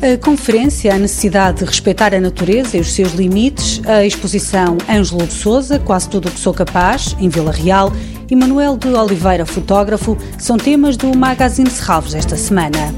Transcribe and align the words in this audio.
A 0.00 0.16
conferência 0.16 0.94
A 0.94 0.98
necessidade 0.98 1.58
de 1.58 1.64
respeitar 1.64 2.14
a 2.14 2.20
natureza 2.20 2.76
e 2.76 2.80
os 2.80 2.92
seus 2.92 3.14
limites, 3.14 3.80
a 3.84 4.04
exposição 4.04 4.78
Ângelo 4.88 5.26
de 5.26 5.32
Souza, 5.32 5.80
Quase 5.80 6.08
Tudo 6.08 6.28
o 6.28 6.30
que 6.30 6.38
Sou 6.38 6.54
Capaz, 6.54 7.16
em 7.18 7.28
Vila 7.28 7.50
Real, 7.50 7.92
e 8.30 8.36
Manuel 8.36 8.76
de 8.76 8.88
Oliveira, 8.88 9.44
fotógrafo, 9.44 10.16
são 10.38 10.56
temas 10.56 10.96
do 10.96 11.16
Magazine 11.16 11.68
Serralves 11.68 12.14
esta 12.14 12.36
semana. 12.36 12.94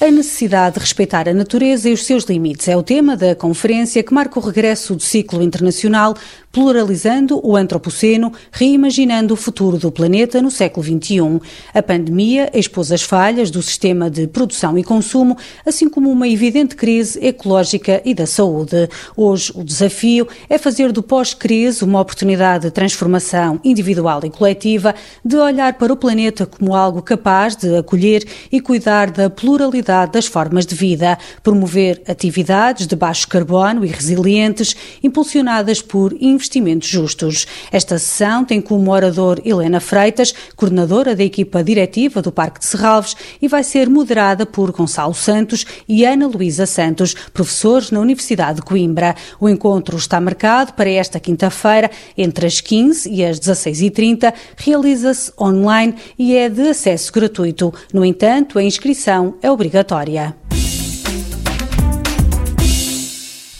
A 0.00 0.10
necessidade 0.10 0.74
de 0.74 0.80
respeitar 0.80 1.28
a 1.28 1.32
natureza 1.32 1.88
e 1.88 1.92
os 1.92 2.04
seus 2.04 2.24
limites 2.24 2.66
é 2.66 2.76
o 2.76 2.82
tema 2.82 3.16
da 3.16 3.36
conferência 3.36 4.02
que 4.02 4.12
marca 4.12 4.40
o 4.40 4.42
regresso 4.42 4.96
do 4.96 5.02
ciclo 5.02 5.40
internacional 5.40 6.16
Pluralizando 6.52 7.40
o 7.42 7.56
Antropoceno, 7.56 8.30
reimaginando 8.50 9.32
o 9.32 9.36
futuro 9.38 9.78
do 9.78 9.90
planeta 9.90 10.42
no 10.42 10.50
século 10.50 10.84
XXI. 10.84 11.40
A 11.72 11.82
pandemia 11.82 12.50
expôs 12.52 12.92
as 12.92 13.00
falhas 13.00 13.50
do 13.50 13.62
sistema 13.62 14.10
de 14.10 14.26
produção 14.26 14.76
e 14.76 14.84
consumo, 14.84 15.34
assim 15.64 15.88
como 15.88 16.10
uma 16.10 16.28
evidente 16.28 16.76
crise 16.76 17.18
ecológica 17.24 18.02
e 18.04 18.12
da 18.12 18.26
saúde. 18.26 18.86
Hoje, 19.16 19.50
o 19.54 19.64
desafio 19.64 20.28
é 20.46 20.58
fazer 20.58 20.92
do 20.92 21.02
pós-crise 21.02 21.82
uma 21.82 22.00
oportunidade 22.00 22.64
de 22.64 22.70
transformação 22.70 23.58
individual 23.64 24.20
e 24.22 24.28
coletiva, 24.28 24.94
de 25.24 25.36
olhar 25.36 25.72
para 25.78 25.90
o 25.90 25.96
planeta 25.96 26.44
como 26.44 26.74
algo 26.74 27.00
capaz 27.00 27.56
de 27.56 27.74
acolher 27.76 28.28
e 28.52 28.60
cuidar 28.60 29.10
da 29.10 29.30
pluralidade 29.30 30.12
das 30.12 30.26
formas 30.26 30.66
de 30.66 30.74
vida, 30.74 31.18
promover 31.42 32.02
atividades 32.06 32.86
de 32.86 32.94
baixo 32.94 33.26
carbono 33.26 33.86
e 33.86 33.88
resilientes, 33.88 34.76
impulsionadas 35.02 35.80
por 35.80 36.14
investimentos 36.42 36.88
justos. 36.88 37.46
Esta 37.70 37.98
sessão 37.98 38.44
tem 38.44 38.60
como 38.60 38.90
orador 38.90 39.40
Helena 39.44 39.80
Freitas, 39.80 40.34
coordenadora 40.56 41.14
da 41.14 41.22
equipa 41.22 41.62
diretiva 41.62 42.20
do 42.20 42.32
Parque 42.32 42.58
de 42.58 42.66
Serralves, 42.66 43.16
e 43.40 43.46
vai 43.46 43.62
ser 43.62 43.88
moderada 43.88 44.44
por 44.44 44.72
Gonçalo 44.72 45.14
Santos 45.14 45.64
e 45.88 46.04
Ana 46.04 46.26
Luísa 46.26 46.66
Santos, 46.66 47.14
professores 47.32 47.90
na 47.90 48.00
Universidade 48.00 48.56
de 48.56 48.62
Coimbra. 48.62 49.14
O 49.40 49.48
encontro 49.48 49.96
está 49.96 50.20
marcado 50.20 50.72
para 50.72 50.90
esta 50.90 51.20
quinta-feira, 51.20 51.90
entre 52.18 52.46
as 52.46 52.60
15 52.60 53.08
e 53.08 53.24
as 53.24 53.38
16h30, 53.38 54.34
realiza-se 54.56 55.32
online 55.40 55.94
e 56.18 56.36
é 56.36 56.48
de 56.48 56.68
acesso 56.68 57.12
gratuito. 57.12 57.72
No 57.92 58.04
entanto, 58.04 58.58
a 58.58 58.62
inscrição 58.62 59.36
é 59.40 59.50
obrigatória 59.50 60.41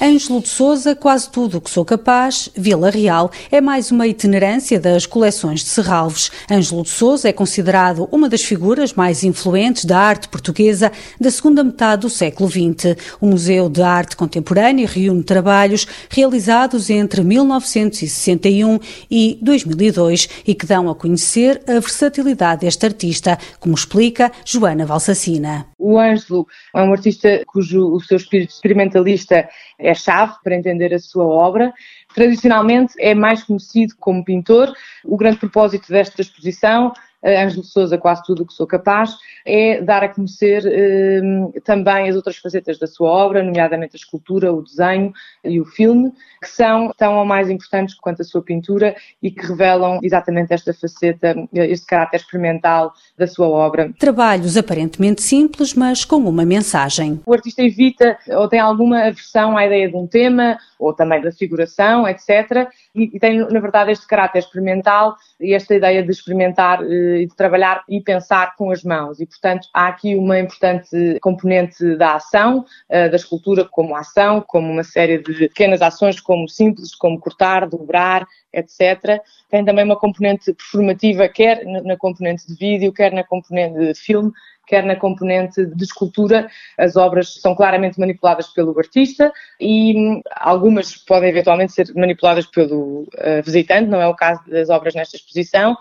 Ângelo 0.05 0.41
de 0.41 0.48
Souza, 0.48 0.97
Quase 0.97 1.31
Tudo 1.31 1.58
o 1.58 1.61
que 1.61 1.70
Sou 1.70 1.84
Capaz, 1.84 2.50
Vila 2.56 2.91
Real, 2.91 3.31
é 3.53 3.61
mais 3.61 3.92
uma 3.92 4.05
itinerância 4.05 4.81
das 4.81 5.06
coleções 5.06 5.61
de 5.61 5.67
Serralves. 5.67 6.28
Ângelo 6.50 6.83
de 6.83 6.89
Souza 6.89 7.28
é 7.28 7.33
considerado 7.33 8.08
uma 8.11 8.28
das 8.28 8.42
figuras 8.42 8.95
mais 8.95 9.23
influentes 9.23 9.84
da 9.84 9.97
arte 10.00 10.27
portuguesa 10.27 10.91
da 11.20 11.30
segunda 11.30 11.62
metade 11.62 12.03
do 12.03 12.11
século 12.11 12.50
XX. 12.50 12.97
O 13.20 13.28
Museu 13.28 13.69
de 13.69 13.80
Arte 13.80 14.17
Contemporânea 14.17 14.89
reúne 14.89 15.23
trabalhos 15.23 15.86
realizados 16.11 16.91
entre 16.91 17.23
1961 17.23 18.80
e 19.08 19.39
2002 19.41 20.28
e 20.45 20.53
que 20.53 20.67
dão 20.67 20.91
a 20.91 20.97
conhecer 20.97 21.62
a 21.64 21.75
versatilidade 21.75 22.62
deste 22.62 22.84
artista, 22.84 23.39
como 23.61 23.77
explica 23.77 24.33
Joana 24.45 24.84
Valsacina. 24.84 25.67
O 25.78 25.97
Ângelo 25.97 26.45
é 26.75 26.83
um 26.83 26.91
artista 26.91 27.45
cujo 27.47 27.86
o 27.86 28.00
seu 28.00 28.17
espírito 28.17 28.50
experimentalista 28.50 29.48
é 29.78 29.92
chave 29.95 30.35
para 30.43 30.55
entender 30.55 30.93
a 30.95 30.98
sua 30.98 31.25
obra. 31.25 31.73
Tradicionalmente 32.14 32.94
é 32.98 33.14
mais 33.14 33.42
conhecido 33.42 33.94
como 33.98 34.24
pintor. 34.24 34.72
O 35.05 35.16
grande 35.16 35.38
propósito 35.38 35.88
desta 35.88 36.20
exposição 36.20 36.92
Ângelo 37.24 37.62
Souza, 37.62 37.96
quase 37.96 38.23
tudo 38.24 38.42
o 38.42 38.46
que 38.46 38.52
sou 38.52 38.67
capaz, 38.67 39.17
é 39.46 39.80
dar 39.80 40.02
a 40.02 40.08
conhecer 40.08 40.64
eh, 40.67 41.20
também 41.64 42.08
as 42.08 42.17
outras 42.17 42.36
facetas 42.36 42.78
da 42.78 42.86
sua 42.86 43.08
obra, 43.08 43.42
nomeadamente 43.42 43.95
a 43.95 43.96
escultura, 43.96 44.52
o 44.52 44.62
desenho 44.62 45.12
e 45.45 45.61
o 45.61 45.64
filme, 45.64 46.12
que 46.40 46.48
são 46.48 46.92
tão 46.96 47.18
ou 47.18 47.24
mais 47.24 47.48
importantes 47.48 47.95
quanto 47.95 48.22
a 48.22 48.24
sua 48.24 48.42
pintura 48.42 48.96
e 49.22 49.30
que 49.30 49.46
revelam 49.46 50.01
exatamente 50.02 50.52
esta 50.52 50.74
faceta, 50.74 51.36
este 51.52 51.86
caráter 51.86 52.17
experimental 52.17 52.92
da 53.17 53.27
sua 53.27 53.46
obra. 53.46 53.92
Trabalhos 53.98 54.56
aparentemente 54.56 55.22
simples, 55.22 55.74
mas 55.74 56.05
com 56.05 56.17
uma 56.17 56.45
mensagem. 56.45 57.20
O 57.24 57.33
artista 57.33 57.62
evita 57.62 58.18
ou 58.30 58.48
tem 58.48 58.58
alguma 58.58 59.06
aversão 59.06 59.56
à 59.56 59.64
ideia 59.64 59.89
de 59.89 59.96
um 59.96 60.06
tema 60.06 60.58
ou 60.78 60.92
também 60.92 61.20
da 61.20 61.30
figuração, 61.30 62.02
etc. 62.08 62.68
E, 62.95 63.18
tem, 63.18 63.39
na 63.39 63.61
verdade, 63.61 63.90
este 63.90 64.07
caráter 64.07 64.39
experimental 64.40 65.17
e 65.40 65.55
esta 65.55 65.74
ideia 65.74 66.02
de 66.02 66.11
experimentar 66.11 66.83
eh, 66.83 67.23
e 67.23 67.27
de 67.27 67.35
trabalhar 67.35 67.83
e 67.89 68.01
pensar 68.01 68.55
com 68.57 68.70
as 68.70 68.83
mãos. 68.83 69.20
E, 69.20 69.27
portanto, 69.27 69.68
há 69.73 69.89
aqui 69.89 70.14
uma 70.14 70.39
importante 70.39 71.18
componente 71.20 71.96
da 71.96 72.17
ação, 72.17 72.64
eh, 72.89 73.08
da 73.08 73.17
escultura 73.17 73.64
como 73.64 73.96
ação, 73.96 74.40
como 74.46 74.70
uma 74.70 74.85
série 74.85 75.18
de 75.18 75.48
pequenas 75.48 75.83
ações, 75.83 76.20
como 76.20 76.48
simples, 76.48 76.95
como 76.95 77.18
cortar, 77.18 77.68
dobrar, 77.68 78.27
etc. 78.52 79.20
Tem 79.48 79.64
também 79.64 79.84
uma 79.84 79.98
componente 79.98 80.52
performativa, 80.52 81.29
quer 81.29 81.64
na 81.64 81.96
componente 81.96 82.46
de 82.46 82.55
vídeo, 82.55 82.92
quer 82.92 83.13
na 83.13 83.24
componente 83.24 83.79
de 83.79 83.95
filme, 83.95 84.30
quer 84.67 84.84
na 84.84 84.96
componente 84.96 85.64
de 85.67 85.84
escultura. 85.84 86.48
As 86.78 86.96
obras 86.96 87.34
são 87.40 87.55
claramente 87.55 87.98
manipuladas 87.98 88.48
pelo 88.48 88.78
artista 88.78 89.33
e 89.61 89.96
hum, 89.96 90.23
algumas 90.36 90.96
podem 90.96 91.30
eventualmente 91.30 91.73
ser 91.73 91.92
manipuladas 91.95 92.46
pelo 92.46 93.02
uh, 93.02 93.42
visitante, 93.45 93.89
não 93.89 94.01
é 94.01 94.06
o 94.06 94.14
caso 94.14 94.42
das 94.48 94.70
obras 94.70 94.95
nesta 94.95 95.17
exposição 95.17 95.77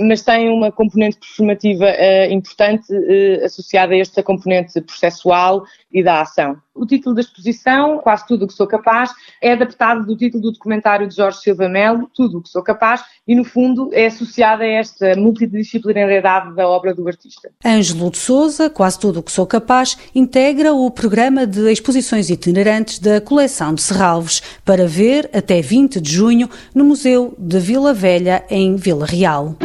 mas 0.00 0.22
tem 0.22 0.48
uma 0.48 0.70
componente 0.70 1.18
performativa 1.18 1.86
uh, 1.86 2.32
importante 2.32 2.92
uh, 2.92 3.44
associada 3.44 3.94
a 3.94 3.98
esta 3.98 4.22
componente 4.22 4.80
processual 4.80 5.64
e 5.92 6.02
da 6.02 6.20
ação. 6.20 6.56
O 6.74 6.84
título 6.84 7.14
da 7.14 7.20
exposição, 7.20 7.98
Quase 7.98 8.26
Tudo 8.26 8.44
o 8.44 8.48
que 8.48 8.54
Sou 8.54 8.66
Capaz, 8.66 9.12
é 9.40 9.52
adaptado 9.52 10.04
do 10.04 10.16
título 10.16 10.42
do 10.42 10.52
documentário 10.52 11.06
de 11.06 11.14
Jorge 11.14 11.38
Silva 11.38 11.68
Melo, 11.68 12.10
Tudo 12.12 12.38
o 12.38 12.42
que 12.42 12.48
Sou 12.48 12.64
Capaz, 12.64 13.04
e 13.28 13.34
no 13.34 13.44
fundo 13.44 13.90
é 13.92 14.06
associada 14.06 14.64
a 14.64 14.66
esta 14.66 15.14
multidisciplinariedade 15.14 16.52
da 16.56 16.68
obra 16.68 16.92
do 16.92 17.06
artista. 17.06 17.50
Ângelo 17.64 18.10
de 18.10 18.18
Souza, 18.18 18.68
Quase 18.68 18.98
Tudo 18.98 19.20
o 19.20 19.22
que 19.22 19.30
Sou 19.30 19.46
Capaz, 19.46 19.96
integra 20.12 20.74
o 20.74 20.90
programa 20.90 21.46
de 21.46 21.70
exposições 21.70 22.28
itinerantes 22.28 22.98
da 22.98 23.20
coleção 23.20 23.72
de 23.72 23.80
Serralves, 23.80 24.42
para 24.64 24.88
ver 24.88 25.30
até 25.32 25.60
20 25.60 26.00
de 26.00 26.12
junho 26.12 26.50
no 26.74 26.84
Museu 26.84 27.34
de 27.38 27.60
Vila 27.60 27.94
Velha, 27.94 28.44
em 28.50 28.74
Vila 28.74 29.06
Real 29.06 29.56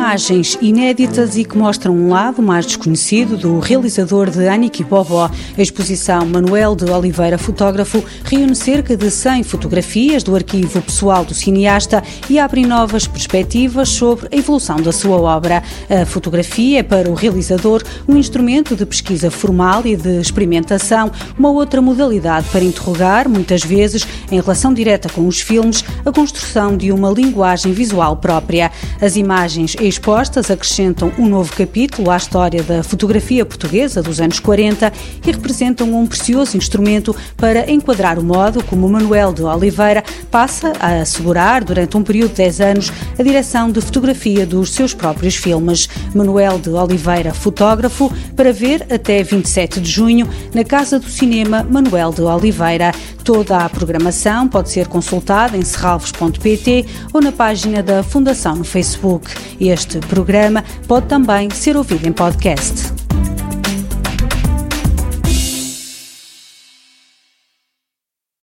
imagens 0.00 0.56
inéditas 0.62 1.36
e 1.36 1.44
que 1.44 1.58
mostram 1.58 1.94
um 1.94 2.08
lado 2.08 2.40
mais 2.40 2.64
desconhecido 2.64 3.36
do 3.36 3.58
realizador 3.58 4.30
de 4.30 4.48
Aniki 4.48 4.82
Bobó. 4.82 5.30
A 5.58 5.62
exposição 5.62 6.24
Manuel 6.24 6.74
de 6.74 6.90
Oliveira, 6.90 7.36
fotógrafo, 7.36 8.02
reúne 8.24 8.56
cerca 8.56 8.96
de 8.96 9.10
100 9.10 9.42
fotografias 9.42 10.22
do 10.22 10.34
arquivo 10.34 10.80
pessoal 10.80 11.22
do 11.22 11.34
cineasta 11.34 12.02
e 12.30 12.38
abre 12.38 12.64
novas 12.64 13.06
perspectivas 13.06 13.90
sobre 13.90 14.26
a 14.32 14.36
evolução 14.38 14.80
da 14.80 14.90
sua 14.90 15.20
obra. 15.20 15.62
A 15.90 16.06
fotografia 16.06 16.78
é 16.78 16.82
para 16.82 17.10
o 17.10 17.14
realizador 17.14 17.82
um 18.08 18.16
instrumento 18.16 18.74
de 18.74 18.86
pesquisa 18.86 19.30
formal 19.30 19.82
e 19.84 19.96
de 19.96 20.18
experimentação, 20.18 21.12
uma 21.38 21.50
outra 21.50 21.82
modalidade 21.82 22.48
para 22.48 22.64
interrogar, 22.64 23.28
muitas 23.28 23.62
vezes, 23.62 24.08
em 24.32 24.40
relação 24.40 24.72
direta 24.72 25.10
com 25.10 25.28
os 25.28 25.42
filmes, 25.42 25.84
a 26.06 26.10
construção 26.10 26.74
de 26.74 26.90
uma 26.90 27.10
linguagem 27.10 27.74
visual 27.74 28.16
própria. 28.16 28.72
As 28.98 29.14
imagens 29.14 29.76
expostas 29.90 30.50
acrescentam 30.50 31.12
um 31.18 31.28
novo 31.28 31.52
capítulo 31.54 32.10
à 32.10 32.16
história 32.16 32.62
da 32.62 32.82
fotografia 32.82 33.44
portuguesa 33.44 34.00
dos 34.00 34.20
anos 34.20 34.38
40 34.38 34.92
e 35.26 35.30
representam 35.30 35.92
um 35.94 36.06
precioso 36.06 36.56
instrumento 36.56 37.14
para 37.36 37.70
enquadrar 37.70 38.18
o 38.18 38.22
modo 38.22 38.62
como 38.64 38.88
Manuel 38.88 39.32
de 39.32 39.42
Oliveira 39.42 40.02
passa 40.30 40.72
a 40.78 41.00
assegurar, 41.00 41.64
durante 41.64 41.96
um 41.96 42.02
período 42.02 42.30
de 42.30 42.36
10 42.36 42.60
anos, 42.60 42.92
a 43.18 43.22
direção 43.22 43.70
de 43.70 43.80
fotografia 43.80 44.46
dos 44.46 44.72
seus 44.72 44.94
próprios 44.94 45.34
filmes. 45.34 45.88
Manuel 46.14 46.58
de 46.58 46.70
Oliveira, 46.70 47.34
fotógrafo, 47.34 48.12
para 48.36 48.52
ver 48.52 48.86
até 48.90 49.22
27 49.22 49.80
de 49.80 49.90
junho 49.90 50.28
na 50.54 50.64
Casa 50.64 50.98
do 50.98 51.08
Cinema 51.08 51.64
Manuel 51.64 52.12
de 52.12 52.22
Oliveira. 52.22 52.92
Toda 53.32 53.58
a 53.58 53.68
programação 53.68 54.48
pode 54.48 54.70
ser 54.70 54.88
consultada 54.88 55.56
em 55.56 55.62
serralvos.pt 55.62 56.84
ou 57.12 57.20
na 57.20 57.30
página 57.30 57.80
da 57.80 58.02
Fundação 58.02 58.56
no 58.56 58.64
Facebook. 58.64 59.32
Este 59.60 60.00
programa 60.00 60.64
pode 60.88 61.06
também 61.06 61.48
ser 61.48 61.76
ouvido 61.76 62.08
em 62.08 62.12
podcast. 62.12 62.89